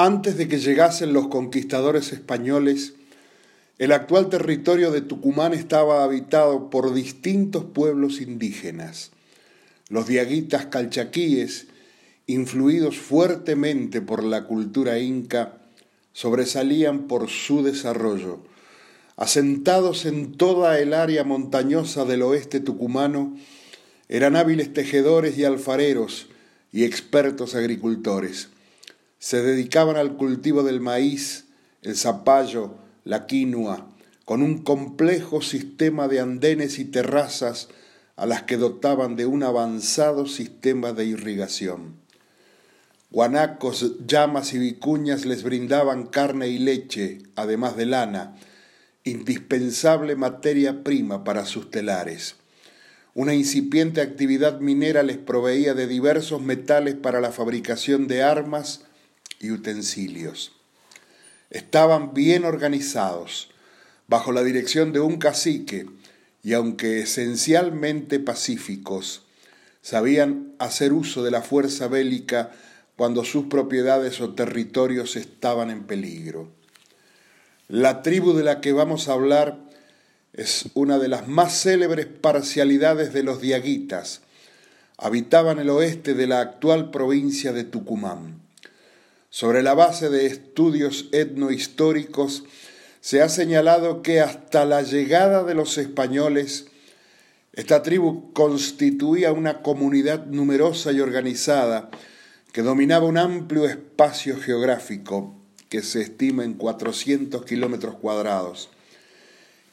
Antes 0.00 0.36
de 0.36 0.46
que 0.46 0.60
llegasen 0.60 1.12
los 1.12 1.26
conquistadores 1.26 2.12
españoles, 2.12 2.94
el 3.80 3.90
actual 3.90 4.28
territorio 4.28 4.92
de 4.92 5.00
Tucumán 5.00 5.54
estaba 5.54 6.04
habitado 6.04 6.70
por 6.70 6.94
distintos 6.94 7.64
pueblos 7.64 8.20
indígenas. 8.20 9.10
Los 9.88 10.06
diaguitas 10.06 10.66
calchaquíes, 10.66 11.66
influidos 12.28 12.96
fuertemente 12.96 14.00
por 14.00 14.22
la 14.22 14.44
cultura 14.44 15.00
inca, 15.00 15.58
sobresalían 16.12 17.08
por 17.08 17.28
su 17.28 17.64
desarrollo. 17.64 18.38
Asentados 19.16 20.06
en 20.06 20.30
toda 20.36 20.78
el 20.78 20.94
área 20.94 21.24
montañosa 21.24 22.04
del 22.04 22.22
oeste 22.22 22.60
tucumano, 22.60 23.36
eran 24.08 24.36
hábiles 24.36 24.72
tejedores 24.72 25.36
y 25.38 25.44
alfareros 25.44 26.28
y 26.70 26.84
expertos 26.84 27.56
agricultores 27.56 28.50
se 29.18 29.42
dedicaban 29.42 29.96
al 29.96 30.16
cultivo 30.16 30.62
del 30.62 30.80
maíz, 30.80 31.46
el 31.82 31.96
zapallo, 31.96 32.74
la 33.04 33.26
quinoa, 33.26 33.88
con 34.24 34.42
un 34.42 34.62
complejo 34.62 35.40
sistema 35.40 36.06
de 36.08 36.20
andenes 36.20 36.78
y 36.78 36.84
terrazas 36.84 37.68
a 38.16 38.26
las 38.26 38.42
que 38.42 38.56
dotaban 38.56 39.16
de 39.16 39.26
un 39.26 39.42
avanzado 39.42 40.26
sistema 40.26 40.92
de 40.92 41.06
irrigación. 41.06 41.96
Guanacos, 43.10 44.06
llamas 44.06 44.52
y 44.52 44.58
vicuñas 44.58 45.24
les 45.24 45.42
brindaban 45.42 46.06
carne 46.06 46.48
y 46.48 46.58
leche, 46.58 47.22
además 47.36 47.76
de 47.76 47.86
lana, 47.86 48.36
indispensable 49.04 50.14
materia 50.14 50.84
prima 50.84 51.24
para 51.24 51.46
sus 51.46 51.70
telares. 51.70 52.36
Una 53.14 53.34
incipiente 53.34 54.02
actividad 54.02 54.60
minera 54.60 55.02
les 55.02 55.16
proveía 55.16 55.74
de 55.74 55.86
diversos 55.86 56.42
metales 56.42 56.96
para 56.96 57.20
la 57.20 57.32
fabricación 57.32 58.06
de 58.06 58.22
armas 58.22 58.82
y 59.40 59.50
utensilios. 59.50 60.52
Estaban 61.50 62.14
bien 62.14 62.44
organizados, 62.44 63.50
bajo 64.06 64.32
la 64.32 64.42
dirección 64.42 64.92
de 64.92 65.00
un 65.00 65.18
cacique, 65.18 65.86
y 66.42 66.52
aunque 66.52 67.00
esencialmente 67.00 68.20
pacíficos, 68.20 69.22
sabían 69.82 70.52
hacer 70.58 70.92
uso 70.92 71.22
de 71.22 71.30
la 71.30 71.42
fuerza 71.42 71.88
bélica 71.88 72.52
cuando 72.96 73.24
sus 73.24 73.46
propiedades 73.46 74.20
o 74.20 74.34
territorios 74.34 75.16
estaban 75.16 75.70
en 75.70 75.84
peligro. 75.84 76.48
La 77.68 78.02
tribu 78.02 78.32
de 78.32 78.44
la 78.44 78.60
que 78.60 78.72
vamos 78.72 79.08
a 79.08 79.12
hablar 79.12 79.58
es 80.32 80.66
una 80.74 80.98
de 80.98 81.08
las 81.08 81.28
más 81.28 81.62
célebres 81.62 82.06
parcialidades 82.06 83.12
de 83.12 83.22
los 83.22 83.40
diaguitas. 83.40 84.22
Habitaban 84.96 85.58
el 85.58 85.68
oeste 85.70 86.14
de 86.14 86.26
la 86.26 86.40
actual 86.40 86.90
provincia 86.90 87.52
de 87.52 87.64
Tucumán. 87.64 88.47
Sobre 89.30 89.62
la 89.62 89.74
base 89.74 90.08
de 90.08 90.26
estudios 90.26 91.08
etnohistóricos, 91.12 92.44
se 93.00 93.20
ha 93.20 93.28
señalado 93.28 94.02
que 94.02 94.20
hasta 94.20 94.64
la 94.64 94.82
llegada 94.82 95.44
de 95.44 95.54
los 95.54 95.76
españoles, 95.76 96.68
esta 97.52 97.82
tribu 97.82 98.32
constituía 98.32 99.32
una 99.32 99.62
comunidad 99.62 100.26
numerosa 100.26 100.92
y 100.92 101.00
organizada 101.00 101.90
que 102.52 102.62
dominaba 102.62 103.06
un 103.06 103.18
amplio 103.18 103.66
espacio 103.66 104.38
geográfico 104.38 105.34
que 105.68 105.82
se 105.82 106.00
estima 106.00 106.44
en 106.44 106.54
400 106.54 107.44
kilómetros 107.44 107.96
cuadrados 107.96 108.70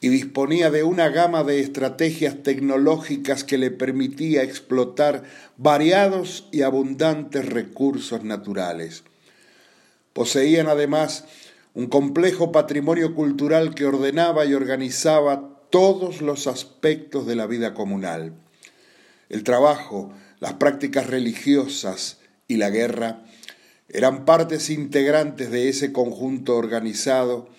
y 0.00 0.08
disponía 0.08 0.70
de 0.70 0.82
una 0.82 1.08
gama 1.08 1.42
de 1.42 1.60
estrategias 1.60 2.42
tecnológicas 2.42 3.44
que 3.44 3.56
le 3.56 3.70
permitía 3.70 4.42
explotar 4.42 5.24
variados 5.56 6.48
y 6.52 6.62
abundantes 6.62 7.46
recursos 7.46 8.22
naturales. 8.22 9.02
Poseían 10.16 10.68
además 10.68 11.26
un 11.74 11.88
complejo 11.88 12.50
patrimonio 12.50 13.14
cultural 13.14 13.74
que 13.74 13.84
ordenaba 13.84 14.46
y 14.46 14.54
organizaba 14.54 15.60
todos 15.68 16.22
los 16.22 16.46
aspectos 16.46 17.26
de 17.26 17.36
la 17.36 17.46
vida 17.46 17.74
comunal. 17.74 18.32
El 19.28 19.44
trabajo, 19.44 20.10
las 20.40 20.54
prácticas 20.54 21.08
religiosas 21.08 22.16
y 22.48 22.56
la 22.56 22.70
guerra 22.70 23.24
eran 23.90 24.24
partes 24.24 24.70
integrantes 24.70 25.50
de 25.50 25.68
ese 25.68 25.92
conjunto 25.92 26.56
organizado 26.56 27.50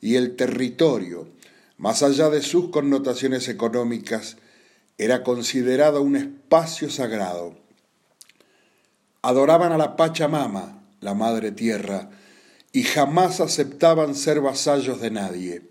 y 0.00 0.14
el 0.14 0.36
territorio, 0.36 1.26
más 1.78 2.04
allá 2.04 2.30
de 2.30 2.42
sus 2.42 2.68
connotaciones 2.68 3.48
económicas, 3.48 4.36
era 4.98 5.24
considerado 5.24 6.00
un 6.00 6.14
espacio 6.14 6.90
sagrado. 6.90 7.56
Adoraban 9.20 9.72
a 9.72 9.78
la 9.78 9.96
Pachamama, 9.96 10.83
la 11.04 11.14
madre 11.14 11.52
tierra, 11.52 12.10
y 12.72 12.82
jamás 12.82 13.40
aceptaban 13.40 14.14
ser 14.14 14.40
vasallos 14.40 15.00
de 15.00 15.10
nadie. 15.10 15.62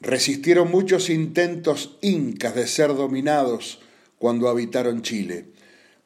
Resistieron 0.00 0.70
muchos 0.70 1.10
intentos 1.10 1.98
incas 2.00 2.54
de 2.54 2.66
ser 2.66 2.94
dominados 2.94 3.80
cuando 4.18 4.48
habitaron 4.48 5.02
Chile. 5.02 5.46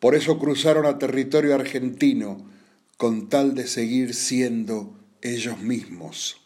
Por 0.00 0.14
eso 0.14 0.38
cruzaron 0.38 0.86
a 0.86 0.98
territorio 0.98 1.54
argentino 1.54 2.50
con 2.96 3.28
tal 3.28 3.54
de 3.54 3.66
seguir 3.66 4.14
siendo 4.14 4.98
ellos 5.22 5.60
mismos. 5.60 6.40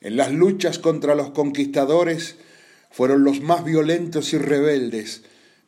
En 0.00 0.16
las 0.16 0.32
luchas 0.32 0.78
contra 0.78 1.14
los 1.14 1.30
conquistadores 1.30 2.36
fueron 2.90 3.24
los 3.24 3.40
más 3.40 3.64
violentos 3.64 4.32
y 4.32 4.38
rebeldes, 4.38 5.22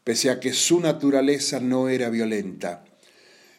pese 0.05 0.31
a 0.31 0.41
que 0.41 0.53
su 0.53 0.81
naturaleza 0.81 1.61
no 1.61 1.89
era 1.89 2.11
violenta. 2.11 2.85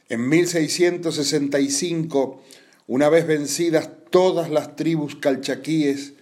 En 0.09 0.29
1665, 0.29 2.41
una 2.87 3.09
vez 3.09 3.27
vencidas 3.27 3.89
todas 4.09 4.49
las 4.49 4.77
tribus 4.77 5.15
calchaquíes, 5.15 6.13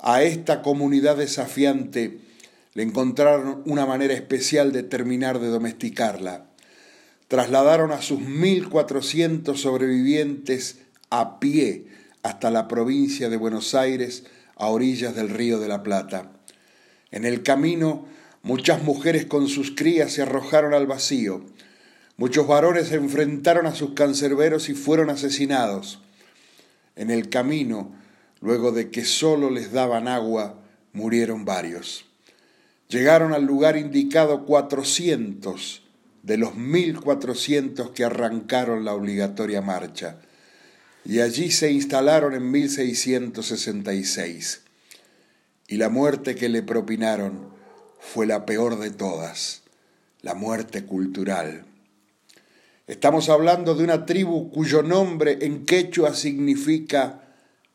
a 0.00 0.22
esta 0.22 0.62
comunidad 0.62 1.18
desafiante 1.18 2.18
le 2.74 2.82
encontraron 2.82 3.62
una 3.66 3.86
manera 3.86 4.14
especial 4.14 4.72
de 4.72 4.82
terminar 4.82 5.38
de 5.38 5.48
domesticarla. 5.48 6.46
Trasladaron 7.28 7.92
a 7.92 8.02
sus 8.02 8.18
1.400 8.18 9.56
sobrevivientes 9.56 10.78
a 11.10 11.38
pie 11.38 11.86
hasta 12.22 12.50
la 12.50 12.66
provincia 12.66 13.28
de 13.28 13.36
Buenos 13.36 13.74
Aires, 13.74 14.24
a 14.56 14.68
orillas 14.68 15.14
del 15.14 15.30
río 15.30 15.58
de 15.58 15.68
la 15.68 15.82
Plata. 15.82 16.32
En 17.10 17.24
el 17.24 17.42
camino, 17.42 18.06
muchas 18.42 18.82
mujeres 18.82 19.26
con 19.26 19.48
sus 19.48 19.70
crías 19.70 20.12
se 20.12 20.22
arrojaron 20.22 20.74
al 20.74 20.86
vacío. 20.86 21.44
Muchos 22.20 22.46
varones 22.46 22.86
se 22.88 22.96
enfrentaron 22.96 23.64
a 23.64 23.74
sus 23.74 23.94
cancerberos 23.94 24.68
y 24.68 24.74
fueron 24.74 25.08
asesinados. 25.08 26.00
En 26.94 27.10
el 27.10 27.30
camino, 27.30 27.94
luego 28.42 28.72
de 28.72 28.90
que 28.90 29.06
solo 29.06 29.48
les 29.48 29.72
daban 29.72 30.06
agua, 30.06 30.60
murieron 30.92 31.46
varios. 31.46 32.04
Llegaron 32.88 33.32
al 33.32 33.46
lugar 33.46 33.78
indicado 33.78 34.44
cuatrocientos 34.44 35.82
de 36.22 36.36
los 36.36 36.56
mil 36.56 37.00
cuatrocientos 37.00 37.92
que 37.92 38.04
arrancaron 38.04 38.84
la 38.84 38.92
obligatoria 38.92 39.62
marcha, 39.62 40.18
y 41.06 41.20
allí 41.20 41.50
se 41.50 41.72
instalaron 41.72 42.34
en 42.34 42.50
1666. 42.50 44.60
Y 45.68 45.78
la 45.78 45.88
muerte 45.88 46.34
que 46.34 46.50
le 46.50 46.62
propinaron 46.62 47.48
fue 47.98 48.26
la 48.26 48.44
peor 48.44 48.78
de 48.78 48.90
todas, 48.90 49.62
la 50.20 50.34
muerte 50.34 50.84
cultural. 50.84 51.64
Estamos 52.90 53.28
hablando 53.28 53.76
de 53.76 53.84
una 53.84 54.04
tribu 54.04 54.50
cuyo 54.50 54.82
nombre 54.82 55.38
en 55.42 55.64
quechua 55.64 56.12
significa 56.12 57.22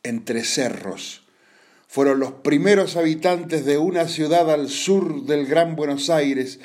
entre 0.04 0.44
cerros. 0.44 1.24
Fueron 1.88 2.20
los 2.20 2.34
primeros 2.34 2.98
habitantes 2.98 3.64
de 3.64 3.78
una 3.78 4.10
ciudad 4.10 4.52
al 4.52 4.68
sur 4.68 5.24
del 5.24 5.46
Gran 5.46 5.78
Buenos 5.78 6.10
Aires, 6.10 6.60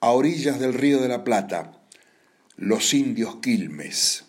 a 0.00 0.10
orillas 0.10 0.58
del 0.58 0.74
Río 0.74 1.00
de 1.00 1.06
la 1.06 1.22
Plata, 1.22 1.80
los 2.56 2.92
indios 2.92 3.36
Quilmes. 3.36 4.24